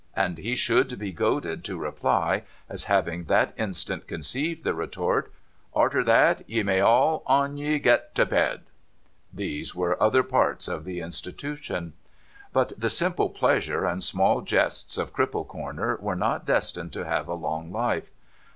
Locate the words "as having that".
2.67-3.53